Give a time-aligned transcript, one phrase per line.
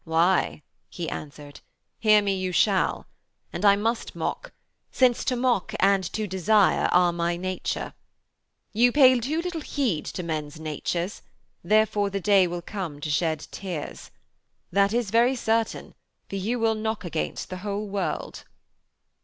[0.03, 1.59] 'Why,' he answered,
[1.99, 3.05] 'hear me you shall.
[3.53, 4.51] And I must mock,
[4.91, 7.93] since to mock and to desire are my nature.
[8.73, 11.21] You pay too little heed to men's natures,
[11.63, 14.09] therefore the day will come to shed tears.
[14.71, 15.93] That is very certain,
[16.27, 18.43] for you will knock against the whole world.'